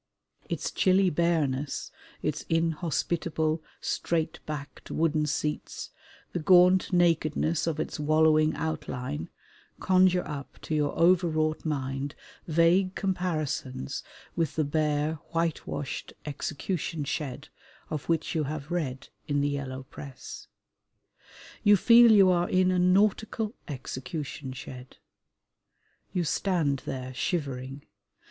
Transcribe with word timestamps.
Its 0.49 0.71
chilly 0.71 1.11
bareness, 1.11 1.91
its 2.23 2.41
inhospitable, 2.49 3.61
straight 3.79 4.39
backed 4.47 4.89
wooden 4.89 5.27
seats, 5.27 5.91
the 6.33 6.39
gaunt 6.39 6.91
nakedness 6.91 7.67
of 7.67 7.79
its 7.79 7.99
wallowing 7.99 8.55
outline, 8.55 9.29
conjure 9.79 10.27
up 10.27 10.57
to 10.59 10.73
your 10.73 10.91
overwrought 10.97 11.63
mind 11.65 12.15
vague 12.47 12.95
comparisons 12.95 14.01
with 14.35 14.55
the 14.55 14.63
bare, 14.63 15.19
whitewashed 15.33 16.13
execution 16.25 17.03
shed 17.03 17.49
of 17.91 18.09
which 18.09 18.33
you 18.33 18.45
have 18.45 18.71
read 18.71 19.09
in 19.27 19.39
the 19.41 19.49
Yellow 19.49 19.83
Press. 19.83 20.47
You 21.63 21.77
feel 21.77 22.11
you 22.11 22.31
are 22.31 22.49
in 22.49 22.71
a 22.71 22.79
Nautical 22.79 23.53
Executionshed. 23.67 24.97
You 26.11 26.23
stand 26.23 26.79
there 26.87 27.13
shivering. 27.13 27.83